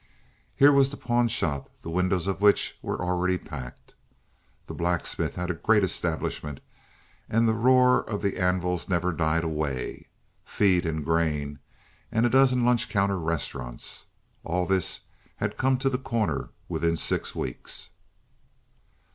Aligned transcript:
Here 0.55 0.71
was 0.71 0.89
the 0.89 0.97
pawnshop, 0.97 1.69
the 1.83 1.89
windows 1.91 2.25
of 2.25 2.41
which 2.41 2.75
were 2.81 3.03
already 3.03 3.37
packed. 3.37 3.93
The 4.65 4.73
blacksmith 4.73 5.35
had 5.35 5.51
a 5.51 5.53
great 5.53 5.83
establishment, 5.83 6.59
and 7.29 7.47
the 7.47 7.53
roar 7.53 8.01
of 8.09 8.23
the 8.23 8.37
anvils 8.39 8.89
never 8.89 9.11
died 9.11 9.43
away; 9.43 10.07
feed 10.43 10.87
and 10.87 11.05
grain 11.05 11.59
and 12.11 12.25
a 12.25 12.29
dozen 12.31 12.65
lunch 12.65 12.89
counter 12.89 13.19
restaurants. 13.19 14.07
All 14.43 14.65
this 14.65 15.01
had 15.35 15.55
come 15.55 15.77
to 15.77 15.87
The 15.87 15.99
Corner 15.99 16.49
within 16.67 16.97
six 16.97 17.35
weeks. 17.35 17.89